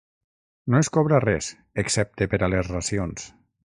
[0.73, 1.51] No es cobra res,
[1.85, 3.33] excepte per a les racions.